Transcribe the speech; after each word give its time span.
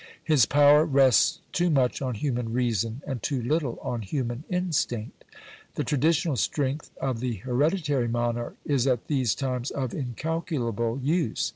His 0.23 0.47
power 0.47 0.83
rests 0.83 1.41
too 1.51 1.69
much 1.69 2.01
on 2.01 2.15
human 2.15 2.51
reason, 2.51 3.03
and 3.05 3.21
too 3.21 3.39
little 3.39 3.77
on 3.83 4.01
human 4.01 4.45
instinct. 4.49 5.23
The 5.75 5.83
traditional 5.83 6.37
strength 6.37 6.89
of 6.99 7.19
the 7.19 7.35
hereditary 7.35 8.07
monarch 8.07 8.57
is 8.65 8.87
at 8.87 9.05
these 9.05 9.35
times 9.35 9.69
of 9.69 9.93
incalculable 9.93 10.99
use. 11.03 11.49